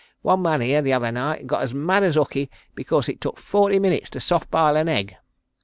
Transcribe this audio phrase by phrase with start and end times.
[0.23, 3.77] One man here the other night got as mad as hookey because it took forty
[3.77, 5.15] minutes to soft bile an egg.